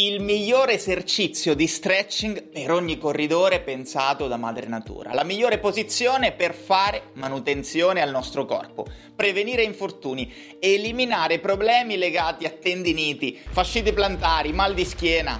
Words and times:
Il 0.00 0.22
migliore 0.22 0.72
esercizio 0.72 1.54
di 1.54 1.66
stretching 1.66 2.44
per 2.44 2.70
ogni 2.72 2.96
corridore 2.96 3.60
pensato 3.60 4.28
da 4.28 4.38
madre 4.38 4.66
natura. 4.66 5.12
La 5.12 5.24
migliore 5.24 5.58
posizione 5.58 6.32
per 6.32 6.54
fare 6.54 7.10
manutenzione 7.16 8.00
al 8.00 8.10
nostro 8.10 8.46
corpo, 8.46 8.86
prevenire 9.14 9.62
infortuni, 9.62 10.56
eliminare 10.58 11.38
problemi 11.38 11.98
legati 11.98 12.46
a 12.46 12.50
tendiniti, 12.50 13.38
fasciti 13.50 13.92
plantari, 13.92 14.54
mal 14.54 14.72
di 14.72 14.86
schiena. 14.86 15.36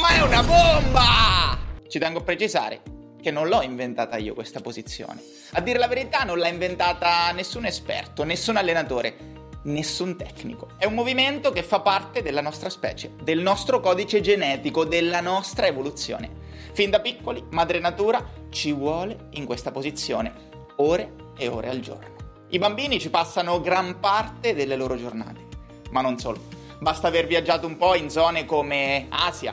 Ma 0.00 0.16
è 0.16 0.22
una 0.22 0.42
bomba! 0.44 1.58
Ci 1.86 1.98
tengo 1.98 2.20
a 2.20 2.22
precisare 2.22 2.80
che 3.20 3.30
non 3.30 3.48
l'ho 3.48 3.60
inventata 3.60 4.16
io 4.16 4.32
questa 4.32 4.62
posizione. 4.62 5.22
A 5.50 5.60
dire 5.60 5.78
la 5.78 5.88
verità 5.88 6.22
non 6.22 6.38
l'ha 6.38 6.48
inventata 6.48 7.30
nessun 7.32 7.66
esperto, 7.66 8.24
nessun 8.24 8.56
allenatore 8.56 9.39
nessun 9.62 10.16
tecnico. 10.16 10.68
È 10.76 10.84
un 10.84 10.94
movimento 10.94 11.50
che 11.50 11.62
fa 11.62 11.80
parte 11.80 12.22
della 12.22 12.40
nostra 12.40 12.70
specie, 12.70 13.12
del 13.22 13.40
nostro 13.40 13.80
codice 13.80 14.20
genetico, 14.20 14.84
della 14.84 15.20
nostra 15.20 15.66
evoluzione. 15.66 16.48
Fin 16.72 16.90
da 16.90 17.00
piccoli, 17.00 17.44
madre 17.50 17.78
natura 17.80 18.24
ci 18.50 18.72
vuole 18.72 19.28
in 19.30 19.44
questa 19.44 19.70
posizione, 19.70 20.32
ore 20.76 21.12
e 21.36 21.48
ore 21.48 21.68
al 21.68 21.80
giorno. 21.80 22.18
I 22.48 22.58
bambini 22.58 22.98
ci 22.98 23.10
passano 23.10 23.60
gran 23.60 24.00
parte 24.00 24.54
delle 24.54 24.76
loro 24.76 24.96
giornate, 24.96 25.46
ma 25.90 26.00
non 26.00 26.18
solo. 26.18 26.58
Basta 26.78 27.08
aver 27.08 27.26
viaggiato 27.26 27.66
un 27.66 27.76
po' 27.76 27.94
in 27.94 28.08
zone 28.08 28.46
come 28.46 29.06
Asia, 29.10 29.52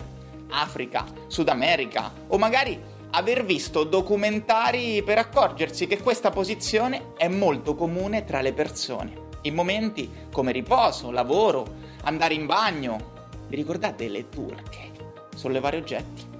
Africa, 0.50 1.06
Sud 1.28 1.50
America 1.50 2.14
o 2.28 2.38
magari 2.38 2.80
aver 3.12 3.46
visto 3.46 3.84
documentari 3.84 5.02
per 5.04 5.18
accorgersi 5.18 5.88
che 5.88 6.02
questa 6.02 6.30
posizione 6.30 7.14
è 7.18 7.28
molto 7.28 7.76
comune 7.76 8.24
tra 8.24 8.42
le 8.42 8.54
persone 8.54 9.26
in 9.42 9.54
momenti 9.54 10.10
come 10.32 10.52
riposo, 10.52 11.12
lavoro, 11.12 11.76
andare 12.04 12.34
in 12.34 12.46
bagno. 12.46 13.16
Vi 13.48 13.56
ricordate 13.56 14.08
le 14.08 14.30
turche? 14.30 14.92
Sollevare 15.36 15.78
oggetti. 15.78 16.36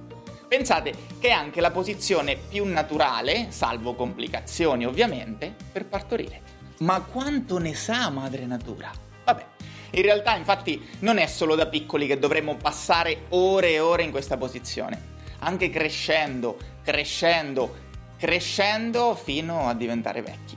Pensate 0.48 0.94
che 1.20 1.28
è 1.28 1.32
anche 1.32 1.60
la 1.60 1.70
posizione 1.70 2.36
più 2.36 2.64
naturale, 2.64 3.48
salvo 3.50 3.94
complicazioni 3.94 4.86
ovviamente, 4.86 5.54
per 5.70 5.86
partorire. 5.86 6.40
Ma 6.78 7.02
quanto 7.02 7.58
ne 7.58 7.74
sa 7.74 8.08
madre 8.08 8.46
natura? 8.46 8.90
Vabbè, 9.24 9.44
in 9.90 10.02
realtà 10.02 10.36
infatti 10.36 10.82
non 11.00 11.18
è 11.18 11.26
solo 11.26 11.54
da 11.54 11.66
piccoli 11.66 12.06
che 12.06 12.18
dovremmo 12.18 12.56
passare 12.56 13.24
ore 13.30 13.72
e 13.72 13.80
ore 13.80 14.04
in 14.04 14.10
questa 14.10 14.36
posizione. 14.38 15.16
Anche 15.40 15.70
crescendo, 15.70 16.56
crescendo, 16.82 17.74
crescendo 18.16 19.14
fino 19.14 19.68
a 19.68 19.74
diventare 19.74 20.22
vecchi. 20.22 20.56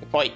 E 0.00 0.06
poi 0.06 0.32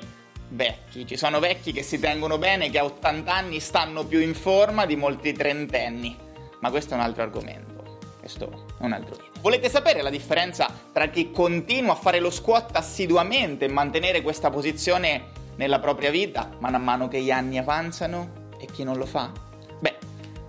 vecchi. 0.51 1.07
Ci 1.07 1.17
sono 1.17 1.39
vecchi 1.39 1.73
che 1.73 1.83
si 1.83 1.99
tengono 1.99 2.39
bene, 2.39 2.71
che 2.71 2.79
a 2.79 2.85
80 2.85 3.33
anni 3.33 3.61
stanno 3.61 4.05
più 4.05 4.21
in 4.21 4.35
forma 4.35 4.87
di 4.87 4.97
molti 4.97 5.33
trentenni. 5.33 6.17
Ma 6.61 6.71
questo 6.71 6.95
è 6.95 6.97
un 6.97 7.03
altro 7.03 7.23
argomento. 7.23 7.99
Questo 8.19 8.67
è 8.79 8.85
un 8.85 8.93
altro 8.93 9.17
video. 9.17 9.31
Volete 9.41 9.71
sapere 9.71 10.03
la 10.03 10.11
differenza 10.11 10.71
tra 10.93 11.09
chi 11.09 11.31
continua 11.31 11.93
a 11.93 11.97
fare 11.97 12.21
lo 12.21 12.31
squat 12.31 12.77
assiduamente 12.77 13.65
e 13.65 13.69
mantenere 13.69 14.21
questa 14.21 14.51
posizione 14.51 15.39
nella 15.57 15.79
propria 15.79 16.11
vita, 16.11 16.51
man 16.59 16.81
mano 16.83 17.09
che 17.09 17.21
gli 17.21 17.31
anni 17.31 17.59
avanzano, 17.59 18.49
e 18.59 18.67
chi 18.67 18.85
non 18.85 18.99
lo 18.99 19.07
fa? 19.07 19.33
Beh, 19.79 19.97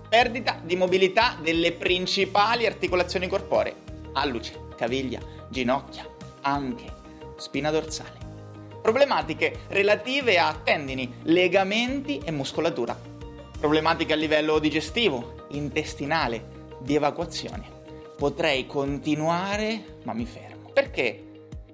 perdita 0.08 0.60
di 0.62 0.76
mobilità 0.76 1.36
delle 1.40 1.72
principali 1.72 2.66
articolazioni 2.66 3.26
corporee. 3.26 3.74
Alluce, 4.12 4.68
caviglia, 4.76 5.20
ginocchia, 5.48 6.06
anche 6.42 7.00
spina 7.36 7.70
dorsale 7.70 8.21
problematiche 8.82 9.60
relative 9.68 10.38
a 10.38 10.60
tendini, 10.62 11.14
legamenti 11.22 12.20
e 12.22 12.32
muscolatura, 12.32 13.00
problematiche 13.58 14.12
a 14.12 14.16
livello 14.16 14.58
digestivo, 14.58 15.46
intestinale, 15.50 16.60
di 16.80 16.96
evacuazione. 16.96 17.80
Potrei 18.18 18.66
continuare, 18.66 19.98
ma 20.02 20.12
mi 20.12 20.26
fermo. 20.26 20.70
Perché 20.72 21.28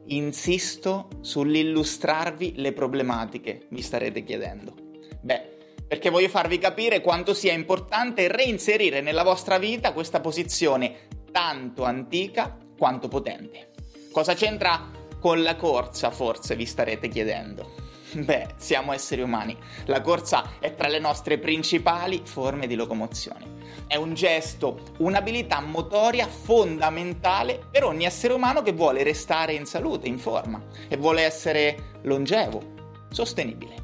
insisto 0.06 1.08
sull'illustrarvi 1.20 2.54
le 2.56 2.72
problematiche, 2.72 3.66
mi 3.70 3.80
starete 3.80 4.22
chiedendo? 4.22 4.74
Beh, 5.20 5.56
perché 5.88 6.10
voglio 6.10 6.28
farvi 6.28 6.58
capire 6.58 7.00
quanto 7.00 7.32
sia 7.32 7.52
importante 7.52 8.28
reinserire 8.28 9.00
nella 9.00 9.22
vostra 9.24 9.58
vita 9.58 9.92
questa 9.92 10.20
posizione 10.20 11.08
tanto 11.32 11.84
antica 11.84 12.56
quanto 12.76 13.08
potente. 13.08 13.70
Cosa 14.12 14.34
c'entra 14.34 14.90
con 15.20 15.42
la 15.42 15.56
corsa, 15.56 16.10
forse 16.10 16.56
vi 16.56 16.66
starete 16.66 17.08
chiedendo. 17.08 17.86
Beh, 18.12 18.54
siamo 18.56 18.92
esseri 18.92 19.20
umani. 19.20 19.56
La 19.86 20.00
corsa 20.00 20.52
è 20.60 20.74
tra 20.74 20.88
le 20.88 20.98
nostre 20.98 21.38
principali 21.38 22.22
forme 22.24 22.66
di 22.66 22.74
locomozione. 22.74 23.56
È 23.86 23.96
un 23.96 24.14
gesto, 24.14 24.80
un'abilità 24.98 25.60
motoria 25.60 26.26
fondamentale 26.26 27.60
per 27.70 27.84
ogni 27.84 28.04
essere 28.04 28.32
umano 28.32 28.62
che 28.62 28.72
vuole 28.72 29.02
restare 29.02 29.52
in 29.52 29.66
salute, 29.66 30.08
in 30.08 30.18
forma 30.18 30.62
e 30.88 30.96
vuole 30.96 31.22
essere 31.22 31.98
longevo, 32.02 32.62
sostenibile. 33.10 33.74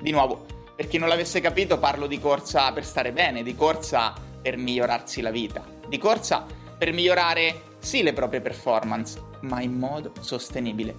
Di 0.00 0.10
nuovo, 0.10 0.46
per 0.76 0.88
chi 0.88 0.98
non 0.98 1.08
l'avesse 1.08 1.40
capito, 1.40 1.78
parlo 1.78 2.06
di 2.06 2.18
corsa 2.18 2.72
per 2.72 2.84
stare 2.84 3.12
bene, 3.12 3.42
di 3.42 3.54
corsa 3.54 4.14
per 4.40 4.56
migliorarsi 4.56 5.20
la 5.20 5.30
vita, 5.30 5.62
di 5.86 5.98
corsa 5.98 6.46
per 6.76 6.92
migliorare 6.92 7.68
sì 7.80 8.02
le 8.02 8.12
proprie 8.12 8.40
performance, 8.40 9.20
ma 9.40 9.60
in 9.60 9.72
modo 9.72 10.12
sostenibile. 10.20 10.94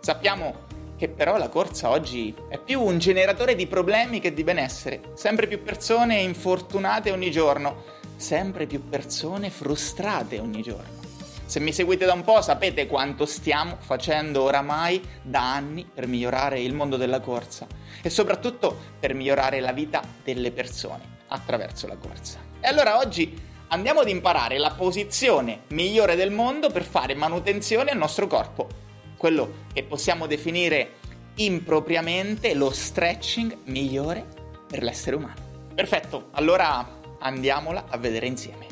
Sappiamo 0.00 0.72
che 0.96 1.08
però 1.08 1.36
la 1.36 1.48
corsa 1.48 1.90
oggi 1.90 2.34
è 2.48 2.58
più 2.58 2.80
un 2.80 2.98
generatore 2.98 3.54
di 3.54 3.66
problemi 3.66 4.20
che 4.20 4.34
di 4.34 4.44
benessere. 4.44 5.00
Sempre 5.14 5.46
più 5.46 5.62
persone 5.62 6.20
infortunate 6.20 7.10
ogni 7.10 7.30
giorno, 7.30 7.84
sempre 8.16 8.66
più 8.66 8.88
persone 8.88 9.50
frustrate 9.50 10.38
ogni 10.38 10.62
giorno. 10.62 11.02
Se 11.46 11.60
mi 11.60 11.72
seguite 11.72 12.06
da 12.06 12.14
un 12.14 12.24
po' 12.24 12.40
sapete 12.40 12.86
quanto 12.86 13.26
stiamo 13.26 13.76
facendo 13.78 14.42
oramai 14.42 15.02
da 15.22 15.54
anni 15.54 15.84
per 15.92 16.06
migliorare 16.06 16.60
il 16.60 16.72
mondo 16.72 16.96
della 16.96 17.20
corsa 17.20 17.66
e 18.02 18.08
soprattutto 18.08 18.76
per 18.98 19.14
migliorare 19.14 19.60
la 19.60 19.72
vita 19.72 20.02
delle 20.22 20.52
persone 20.52 21.18
attraverso 21.28 21.86
la 21.86 21.96
corsa. 21.96 22.38
E 22.60 22.66
allora 22.66 22.98
oggi 22.98 23.38
andiamo 23.68 24.00
ad 24.00 24.08
imparare 24.08 24.58
la 24.58 24.70
posizione 24.70 25.62
migliore 25.68 26.16
del 26.16 26.30
mondo 26.30 26.70
per 26.70 26.84
fare 26.84 27.14
manutenzione 27.14 27.90
al 27.90 27.96
nostro 27.96 28.26
corpo, 28.26 28.68
quello 29.16 29.64
che 29.72 29.82
possiamo 29.82 30.26
definire 30.26 31.02
impropriamente 31.36 32.54
lo 32.54 32.70
stretching 32.70 33.56
migliore 33.64 34.24
per 34.68 34.82
l'essere 34.82 35.16
umano. 35.16 35.34
Perfetto, 35.74 36.28
allora 36.32 36.86
andiamola 37.18 37.86
a 37.88 37.96
vedere 37.96 38.26
insieme. 38.26 38.66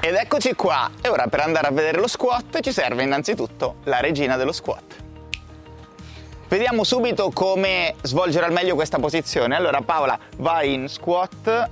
Ed 0.00 0.14
eccoci 0.14 0.54
qua, 0.54 0.90
e 1.00 1.08
ora 1.08 1.26
per 1.26 1.40
andare 1.40 1.68
a 1.68 1.70
vedere 1.70 1.98
lo 1.98 2.06
squat 2.06 2.60
ci 2.60 2.72
serve 2.72 3.02
innanzitutto 3.02 3.76
la 3.84 4.00
regina 4.00 4.36
dello 4.36 4.52
squat. 4.52 5.04
Vediamo 6.48 6.84
subito 6.84 7.30
come 7.30 7.94
svolgere 8.02 8.46
al 8.46 8.52
meglio 8.52 8.76
questa 8.76 9.00
posizione. 9.00 9.56
Allora 9.56 9.80
Paola 9.80 10.16
vai 10.36 10.74
in 10.74 10.88
squat 10.88 11.70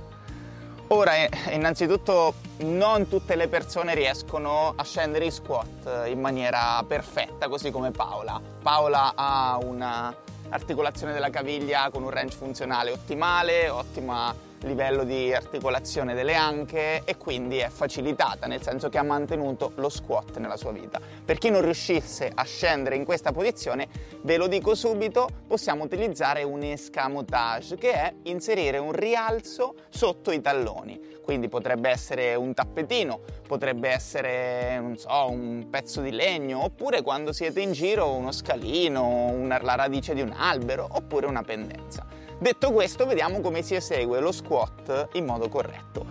Ora, 0.89 1.15
eh, 1.15 1.29
innanzitutto, 1.51 2.35
non 2.59 3.07
tutte 3.07 3.35
le 3.35 3.47
persone 3.47 3.95
riescono 3.95 4.73
a 4.75 4.83
scendere 4.83 5.25
in 5.25 5.31
squat 5.31 6.05
in 6.07 6.19
maniera 6.19 6.83
perfetta, 6.87 7.47
così 7.47 7.71
come 7.71 7.89
Paola. 7.89 8.39
Paola 8.61 9.13
ha 9.15 9.57
un'articolazione 9.59 11.11
della 11.11 11.31
caviglia 11.31 11.89
con 11.89 12.03
un 12.03 12.11
range 12.11 12.35
funzionale 12.37 12.91
ottimale, 12.91 13.67
ottima 13.67 14.33
livello 14.65 15.03
di 15.03 15.33
articolazione 15.33 16.13
delle 16.13 16.33
anche 16.33 17.03
e 17.05 17.17
quindi 17.17 17.57
è 17.57 17.69
facilitata, 17.69 18.47
nel 18.47 18.61
senso 18.61 18.89
che 18.89 18.97
ha 18.97 19.03
mantenuto 19.03 19.71
lo 19.75 19.89
squat 19.89 20.37
nella 20.37 20.57
sua 20.57 20.71
vita. 20.71 20.99
Per 21.23 21.37
chi 21.37 21.49
non 21.49 21.61
riuscisse 21.61 22.31
a 22.33 22.43
scendere 22.43 22.95
in 22.95 23.05
questa 23.05 23.31
posizione, 23.31 23.87
ve 24.21 24.37
lo 24.37 24.47
dico 24.47 24.75
subito, 24.75 25.27
possiamo 25.47 25.83
utilizzare 25.83 26.43
un 26.43 26.63
escamotage, 26.63 27.75
che 27.75 27.93
è 27.93 28.13
inserire 28.23 28.77
un 28.77 28.91
rialzo 28.91 29.75
sotto 29.89 30.31
i 30.31 30.41
talloni. 30.41 31.13
Quindi 31.21 31.47
potrebbe 31.47 31.89
essere 31.89 32.35
un 32.35 32.53
tappetino, 32.53 33.19
potrebbe 33.47 33.89
essere, 33.89 34.79
non 34.79 34.97
so, 34.97 35.27
un 35.29 35.67
pezzo 35.71 36.01
di 36.01 36.11
legno, 36.11 36.63
oppure 36.63 37.01
quando 37.01 37.33
siete 37.33 37.61
in 37.61 37.71
giro 37.71 38.11
uno 38.11 38.31
scalino, 38.31 39.03
una, 39.03 39.59
la 39.61 39.73
radice 39.73 40.13
di 40.13 40.21
un 40.21 40.33
albero, 40.35 40.87
oppure 40.87 41.25
una 41.25 41.41
pendenza. 41.41 42.24
Detto 42.37 42.71
questo, 42.71 43.05
vediamo 43.05 43.39
come 43.39 43.61
si 43.61 43.75
esegue 43.75 44.19
lo 44.19 44.31
squat 44.31 45.09
in 45.13 45.25
modo 45.25 45.47
corretto. 45.47 46.05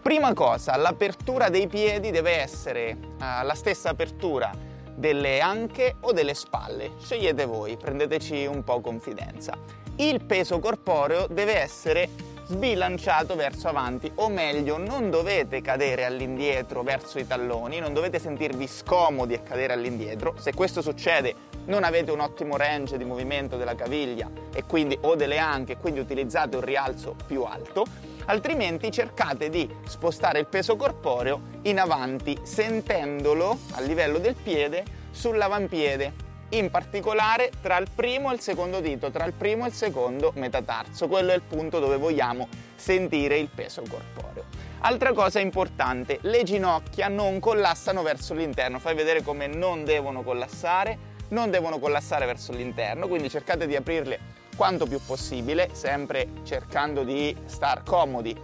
Prima 0.00 0.32
cosa, 0.32 0.76
l'apertura 0.76 1.50
dei 1.50 1.66
piedi 1.66 2.10
deve 2.10 2.40
essere 2.40 2.96
uh, 3.00 3.44
la 3.44 3.54
stessa 3.54 3.90
apertura 3.90 4.50
delle 4.94 5.40
anche 5.40 5.96
o 6.00 6.12
delle 6.12 6.32
spalle. 6.32 6.92
Scegliete 6.98 7.44
voi, 7.44 7.76
prendeteci 7.76 8.46
un 8.46 8.64
po' 8.64 8.80
confidenza. 8.80 9.56
Il 9.96 10.24
peso 10.24 10.58
corporeo 10.58 11.26
deve 11.26 11.56
essere 11.58 12.08
sbilanciato 12.50 13.36
verso 13.36 13.68
avanti, 13.68 14.10
o 14.16 14.28
meglio, 14.28 14.76
non 14.76 15.08
dovete 15.08 15.60
cadere 15.60 16.04
all'indietro 16.04 16.82
verso 16.82 17.20
i 17.20 17.26
talloni, 17.26 17.78
non 17.78 17.92
dovete 17.92 18.18
sentirvi 18.18 18.66
scomodi 18.66 19.34
e 19.34 19.44
cadere 19.44 19.74
all'indietro. 19.74 20.34
Se 20.36 20.52
questo 20.52 20.82
succede, 20.82 21.32
non 21.66 21.84
avete 21.84 22.10
un 22.10 22.18
ottimo 22.18 22.56
range 22.56 22.98
di 22.98 23.04
movimento 23.04 23.56
della 23.56 23.76
caviglia 23.76 24.28
e 24.52 24.64
quindi, 24.64 24.98
o 25.02 25.14
delle 25.14 25.38
anche, 25.38 25.76
quindi 25.76 26.00
utilizzate 26.00 26.56
un 26.56 26.62
rialzo 26.62 27.14
più 27.24 27.44
alto. 27.44 27.86
Altrimenti 28.24 28.90
cercate 28.90 29.48
di 29.48 29.72
spostare 29.86 30.40
il 30.40 30.46
peso 30.46 30.74
corporeo 30.74 31.40
in 31.62 31.78
avanti, 31.78 32.36
sentendolo 32.42 33.56
a 33.74 33.80
livello 33.80 34.18
del 34.18 34.34
piede 34.34 34.84
sull'avampiede 35.12 36.28
in 36.50 36.70
particolare 36.70 37.50
tra 37.60 37.76
il 37.78 37.88
primo 37.94 38.30
e 38.30 38.34
il 38.34 38.40
secondo 38.40 38.80
dito, 38.80 39.10
tra 39.10 39.24
il 39.24 39.32
primo 39.32 39.64
e 39.64 39.68
il 39.68 39.74
secondo 39.74 40.32
metatarso. 40.36 41.08
Quello 41.08 41.32
è 41.32 41.34
il 41.34 41.42
punto 41.42 41.78
dove 41.78 41.96
vogliamo 41.96 42.48
sentire 42.74 43.38
il 43.38 43.48
peso 43.54 43.82
corporeo. 43.88 44.44
Altra 44.80 45.12
cosa 45.12 45.40
importante, 45.40 46.18
le 46.22 46.42
ginocchia 46.42 47.08
non 47.08 47.38
collassano 47.38 48.02
verso 48.02 48.32
l'interno, 48.32 48.78
fai 48.78 48.94
vedere 48.94 49.22
come 49.22 49.46
non 49.46 49.84
devono 49.84 50.22
collassare, 50.22 51.08
non 51.28 51.50
devono 51.50 51.78
collassare 51.78 52.24
verso 52.24 52.52
l'interno, 52.52 53.06
quindi 53.06 53.28
cercate 53.28 53.66
di 53.66 53.76
aprirle 53.76 54.38
quanto 54.56 54.86
più 54.86 54.98
possibile, 55.04 55.70
sempre 55.72 56.28
cercando 56.44 57.04
di 57.04 57.36
star 57.46 57.82
comodi 57.82 58.34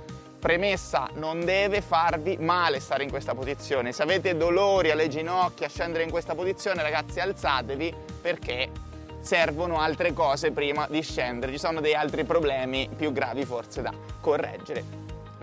Premessa, 0.46 1.08
non 1.14 1.44
deve 1.44 1.80
farvi 1.80 2.36
male 2.38 2.78
stare 2.78 3.02
in 3.02 3.10
questa 3.10 3.34
posizione. 3.34 3.90
Se 3.90 4.04
avete 4.04 4.36
dolori 4.36 4.92
alle 4.92 5.08
ginocchia, 5.08 5.68
scendere 5.68 6.04
in 6.04 6.10
questa 6.10 6.36
posizione, 6.36 6.82
ragazzi, 6.82 7.18
alzatevi 7.18 7.92
perché 8.22 8.70
servono 9.18 9.80
altre 9.80 10.12
cose 10.12 10.52
prima 10.52 10.86
di 10.88 11.02
scendere. 11.02 11.50
Ci 11.50 11.58
sono 11.58 11.80
dei 11.80 11.94
altri 11.94 12.22
problemi 12.22 12.88
più 12.94 13.10
gravi 13.12 13.44
forse 13.44 13.82
da 13.82 13.92
correggere. 14.20 14.84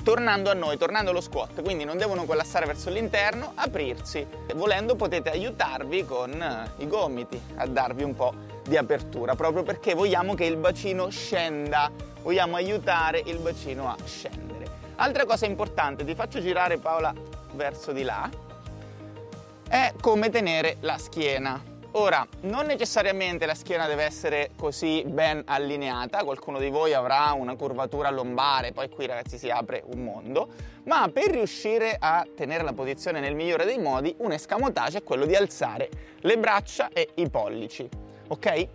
Tornando 0.01 0.49
a 0.49 0.53
noi, 0.53 0.77
tornando 0.77 1.09
allo 1.09 1.19
squat, 1.19 1.61
quindi 1.63 1.83
non 1.83 1.97
devono 1.97 2.23
collassare 2.23 2.65
verso 2.65 2.89
l'interno, 2.89 3.51
aprirsi. 3.55 4.25
Volendo 4.55 4.95
potete 4.95 5.31
aiutarvi 5.31 6.05
con 6.05 6.31
eh, 6.31 6.81
i 6.81 6.87
gomiti 6.87 7.37
a 7.55 7.67
darvi 7.67 8.03
un 8.03 8.15
po' 8.15 8.33
di 8.65 8.77
apertura, 8.77 9.35
proprio 9.35 9.63
perché 9.63 9.95
vogliamo 9.95 10.33
che 10.33 10.45
il 10.45 10.55
bacino 10.55 11.09
scenda, 11.09 11.91
vogliamo 12.21 12.55
aiutare 12.55 13.21
il 13.25 13.39
bacino 13.39 13.89
a 13.89 13.97
scendere. 14.05 14.62
Altra 14.95 15.25
cosa 15.25 15.45
importante, 15.45 16.05
ti 16.05 16.13
faccio 16.13 16.39
girare 16.39 16.77
Paola 16.77 17.13
verso 17.53 17.91
di 17.91 18.03
là, 18.03 18.29
è 19.67 19.93
come 19.99 20.29
tenere 20.29 20.77
la 20.81 20.97
schiena. 20.97 21.71
Ora, 21.95 22.25
non 22.41 22.65
necessariamente 22.65 23.45
la 23.45 23.53
schiena 23.53 23.87
deve 23.87 24.03
essere 24.03 24.51
così 24.55 25.03
ben 25.05 25.43
allineata, 25.45 26.23
qualcuno 26.23 26.59
di 26.59 26.69
voi 26.69 26.93
avrà 26.93 27.33
una 27.33 27.55
curvatura 27.55 28.09
lombare, 28.09 28.71
poi 28.71 28.89
qui 28.89 29.05
ragazzi 29.05 29.37
si 29.37 29.49
apre 29.49 29.83
un 29.85 30.03
mondo, 30.03 30.47
ma 30.85 31.07
per 31.13 31.31
riuscire 31.31 31.95
a 31.99 32.25
tenere 32.35 32.63
la 32.63 32.73
posizione 32.73 33.19
nel 33.19 33.35
migliore 33.35 33.65
dei 33.65 33.77
modi, 33.77 34.15
un 34.19 34.31
escamotage 34.31 34.99
è 34.99 35.03
quello 35.03 35.25
di 35.25 35.35
alzare 35.35 35.89
le 36.21 36.37
braccia 36.37 36.89
e 36.89 37.09
i 37.15 37.29
pollici, 37.29 37.87
ok? 38.27 38.67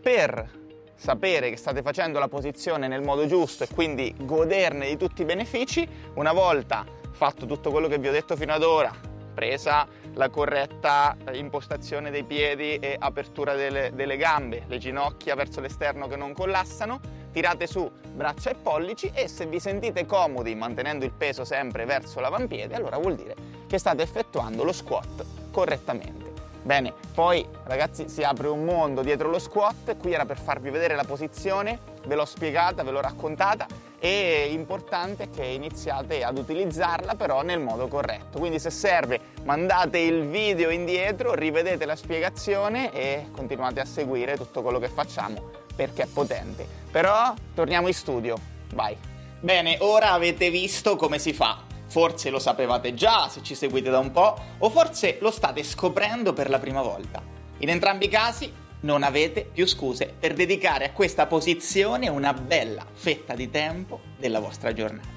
Per 0.00 0.50
sapere 0.98 1.48
che 1.48 1.56
state 1.56 1.80
facendo 1.80 2.18
la 2.18 2.28
posizione 2.28 2.88
nel 2.88 3.02
modo 3.02 3.26
giusto 3.26 3.62
e 3.62 3.68
quindi 3.72 4.12
goderne 4.18 4.88
di 4.88 4.96
tutti 4.96 5.22
i 5.22 5.24
benefici, 5.24 5.88
una 6.14 6.32
volta 6.32 6.84
fatto 7.12 7.46
tutto 7.46 7.70
quello 7.70 7.86
che 7.86 7.98
vi 7.98 8.08
ho 8.08 8.12
detto 8.12 8.36
fino 8.36 8.52
ad 8.52 8.64
ora, 8.64 8.92
presa 9.32 9.86
la 10.14 10.28
corretta 10.28 11.16
impostazione 11.32 12.10
dei 12.10 12.24
piedi 12.24 12.74
e 12.76 12.96
apertura 12.98 13.54
delle, 13.54 13.92
delle 13.94 14.16
gambe, 14.16 14.64
le 14.66 14.78
ginocchia 14.78 15.36
verso 15.36 15.60
l'esterno 15.60 16.08
che 16.08 16.16
non 16.16 16.32
collassano, 16.32 17.00
tirate 17.30 17.68
su 17.68 17.88
braccia 18.12 18.50
e 18.50 18.54
pollici 18.54 19.10
e 19.14 19.28
se 19.28 19.46
vi 19.46 19.60
sentite 19.60 20.04
comodi 20.04 20.56
mantenendo 20.56 21.04
il 21.04 21.12
peso 21.12 21.44
sempre 21.44 21.84
verso 21.84 22.18
l'avampiede, 22.18 22.74
allora 22.74 22.98
vuol 22.98 23.14
dire 23.14 23.36
che 23.68 23.78
state 23.78 24.02
effettuando 24.02 24.64
lo 24.64 24.72
squat 24.72 25.24
correttamente. 25.52 26.27
Bene, 26.62 26.92
poi 27.14 27.46
ragazzi 27.64 28.08
si 28.08 28.22
apre 28.22 28.48
un 28.48 28.64
mondo 28.64 29.02
dietro 29.02 29.30
lo 29.30 29.38
squat, 29.38 29.96
qui 29.96 30.12
era 30.12 30.26
per 30.26 30.38
farvi 30.38 30.70
vedere 30.70 30.94
la 30.94 31.04
posizione, 31.04 31.78
ve 32.06 32.14
l'ho 32.14 32.24
spiegata, 32.24 32.82
ve 32.82 32.90
l'ho 32.90 33.00
raccontata 33.00 33.66
e 34.00 34.48
importante 34.52 35.28
che 35.30 35.44
iniziate 35.44 36.22
ad 36.22 36.38
utilizzarla 36.38 37.14
però 37.14 37.42
nel 37.42 37.60
modo 37.60 37.88
corretto. 37.88 38.38
Quindi 38.38 38.58
se 38.58 38.70
serve 38.70 39.20
mandate 39.44 39.98
il 39.98 40.26
video 40.26 40.70
indietro, 40.70 41.34
rivedete 41.34 41.84
la 41.84 41.96
spiegazione 41.96 42.92
e 42.92 43.28
continuate 43.32 43.80
a 43.80 43.84
seguire 43.84 44.36
tutto 44.36 44.62
quello 44.62 44.78
che 44.78 44.88
facciamo 44.88 45.50
perché 45.74 46.02
è 46.02 46.06
potente. 46.06 46.66
Però 46.90 47.32
torniamo 47.54 47.86
in 47.86 47.94
studio, 47.94 48.36
vai. 48.74 48.96
Bene, 49.40 49.76
ora 49.80 50.12
avete 50.12 50.50
visto 50.50 50.96
come 50.96 51.18
si 51.20 51.32
fa 51.32 51.67
Forse 51.88 52.28
lo 52.28 52.38
sapevate 52.38 52.92
già 52.94 53.28
se 53.28 53.42
ci 53.42 53.54
seguite 53.54 53.90
da 53.90 53.98
un 53.98 54.10
po', 54.10 54.38
o 54.58 54.70
forse 54.70 55.18
lo 55.20 55.30
state 55.30 55.62
scoprendo 55.62 56.32
per 56.32 56.50
la 56.50 56.58
prima 56.58 56.82
volta. 56.82 57.22
In 57.58 57.70
entrambi 57.70 58.04
i 58.04 58.08
casi 58.08 58.52
non 58.80 59.02
avete 59.02 59.48
più 59.50 59.66
scuse 59.66 60.14
per 60.18 60.34
dedicare 60.34 60.84
a 60.86 60.92
questa 60.92 61.26
posizione 61.26 62.08
una 62.08 62.32
bella 62.32 62.86
fetta 62.92 63.34
di 63.34 63.50
tempo 63.50 64.00
della 64.18 64.38
vostra 64.38 64.72
giornata. 64.72 65.16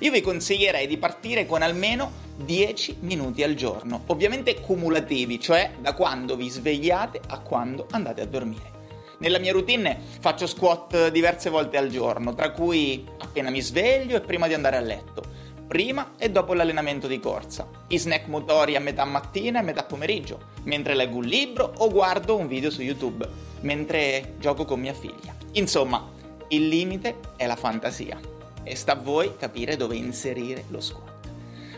Io 0.00 0.10
vi 0.10 0.20
consiglierei 0.20 0.86
di 0.86 0.96
partire 0.96 1.46
con 1.46 1.60
almeno 1.60 2.26
10 2.36 2.98
minuti 3.00 3.42
al 3.42 3.54
giorno, 3.54 4.04
ovviamente 4.06 4.60
cumulativi, 4.60 5.38
cioè 5.38 5.72
da 5.78 5.92
quando 5.92 6.36
vi 6.36 6.48
svegliate 6.48 7.20
a 7.28 7.40
quando 7.40 7.86
andate 7.90 8.22
a 8.22 8.26
dormire. 8.26 8.76
Nella 9.18 9.38
mia 9.38 9.52
routine 9.52 10.00
faccio 10.20 10.46
squat 10.46 11.10
diverse 11.10 11.50
volte 11.50 11.76
al 11.76 11.88
giorno, 11.88 12.34
tra 12.34 12.52
cui 12.52 13.04
appena 13.18 13.50
mi 13.50 13.60
sveglio 13.60 14.16
e 14.16 14.20
prima 14.20 14.46
di 14.46 14.54
andare 14.54 14.76
a 14.76 14.80
letto 14.80 15.36
prima 15.68 16.14
e 16.16 16.30
dopo 16.30 16.54
l'allenamento 16.54 17.06
di 17.06 17.20
corsa, 17.20 17.68
i 17.88 17.98
snack 17.98 18.26
motori 18.26 18.74
a 18.74 18.80
metà 18.80 19.04
mattina 19.04 19.60
e 19.60 19.62
metà 19.62 19.84
pomeriggio, 19.84 20.46
mentre 20.62 20.94
leggo 20.94 21.18
un 21.18 21.24
libro 21.24 21.74
o 21.76 21.90
guardo 21.90 22.36
un 22.36 22.48
video 22.48 22.70
su 22.70 22.80
YouTube, 22.80 23.28
mentre 23.60 24.34
gioco 24.38 24.64
con 24.64 24.80
mia 24.80 24.94
figlia. 24.94 25.36
Insomma, 25.52 26.10
il 26.48 26.68
limite 26.68 27.18
è 27.36 27.46
la 27.46 27.56
fantasia 27.56 28.18
e 28.62 28.74
sta 28.74 28.92
a 28.92 28.96
voi 28.96 29.36
capire 29.36 29.76
dove 29.76 29.94
inserire 29.94 30.64
lo 30.68 30.80
squat. 30.80 31.28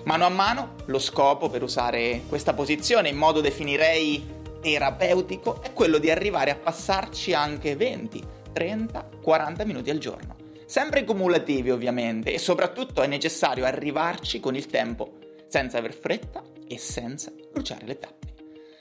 Mano 0.05 0.25
a 0.25 0.31
mano, 0.31 0.75
lo 0.87 1.01
scopo 1.01 1.51
per 1.51 1.65
usare 1.65 2.23
questa 2.29 2.55
posizione 2.55 3.09
in 3.09 3.17
modo 3.17 3.41
definirei 3.41 4.39
terapeutico 4.61 5.63
è 5.63 5.73
quello 5.73 5.99
di 5.99 6.11
arrivare 6.11 6.53
a 6.53 6.57
passarci 6.57 7.35
anche 7.35 7.75
20, 7.75 8.23
30, 8.53 9.09
40 9.21 9.65
minuti 9.65 9.91
al 9.91 9.99
giorno 9.99 10.40
sempre 10.71 11.03
cumulativi 11.03 11.73
ovviamente 11.73 12.33
e 12.33 12.39
soprattutto 12.39 13.03
è 13.03 13.09
necessario 13.09 13.65
arrivarci 13.65 14.39
con 14.39 14.55
il 14.55 14.67
tempo, 14.67 15.19
senza 15.49 15.79
aver 15.79 15.93
fretta 15.93 16.45
e 16.69 16.79
senza 16.79 17.33
bruciare 17.51 17.87
le 17.87 17.99
tappe. 17.99 18.35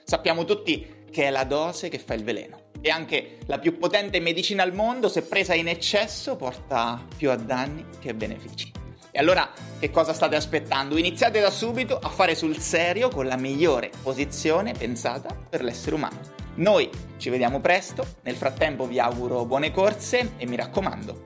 Sappiamo 0.03 0.45
tutti 0.45 1.05
che 1.09 1.23
è 1.23 1.29
la 1.31 1.45
dose 1.45 1.89
che 1.89 1.97
fa 1.97 2.13
il 2.13 2.23
veleno 2.23 2.67
e 2.79 2.91
anche 2.91 3.39
la 3.47 3.57
più 3.57 3.79
potente 3.79 4.19
medicina 4.19 4.61
al 4.61 4.75
mondo, 4.75 5.09
se 5.09 5.23
presa 5.23 5.55
in 5.55 5.67
eccesso, 5.67 6.35
porta 6.35 7.03
più 7.17 7.31
a 7.31 7.35
danni 7.35 7.83
che 7.99 8.11
a 8.11 8.13
benefici. 8.13 8.71
E 9.09 9.17
allora 9.17 9.51
che 9.79 9.89
cosa 9.89 10.13
state 10.13 10.35
aspettando? 10.35 10.95
Iniziate 10.95 11.39
da 11.39 11.49
subito 11.49 11.97
a 11.97 12.09
fare 12.09 12.35
sul 12.35 12.59
serio 12.59 13.09
con 13.09 13.25
la 13.25 13.35
migliore 13.35 13.89
posizione 14.03 14.73
pensata 14.73 15.35
per 15.35 15.63
l'essere 15.63 15.95
umano. 15.95 16.19
Noi 16.57 16.87
ci 17.17 17.31
vediamo 17.31 17.59
presto, 17.59 18.05
nel 18.21 18.35
frattempo 18.35 18.85
vi 18.85 18.99
auguro 18.99 19.43
buone 19.45 19.71
corse 19.71 20.33
e 20.37 20.45
mi 20.45 20.55
raccomando, 20.55 21.25